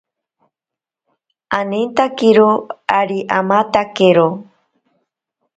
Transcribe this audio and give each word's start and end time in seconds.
Anintakiro 1.59 2.49
ari 2.99 3.19
amatakero. 3.39 4.27